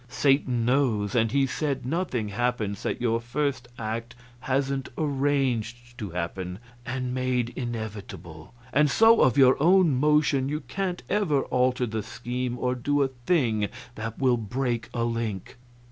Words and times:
Satan 0.09 0.65
knows, 0.65 1.13
and 1.13 1.31
he 1.31 1.45
said 1.45 1.85
nothing 1.85 2.29
happens 2.29 2.81
that 2.81 2.99
your 2.99 3.21
first 3.21 3.67
act 3.77 4.15
hasn't 4.39 4.89
arranged 4.97 5.95
to 5.99 6.09
happen 6.09 6.57
and 6.87 7.13
made 7.13 7.49
inevitable; 7.55 8.51
and 8.73 8.89
so, 8.89 9.21
of 9.21 9.37
your 9.37 9.61
own 9.61 9.93
motion 9.95 10.49
you 10.49 10.61
can't 10.61 11.03
ever 11.07 11.43
alter 11.43 11.85
the 11.85 12.01
scheme 12.01 12.57
or 12.57 12.73
do 12.73 13.03
a 13.03 13.09
thing 13.09 13.69
that 13.93 14.17
will 14.17 14.37
break 14.37 14.89
a 14.91 15.03
link. 15.03 15.57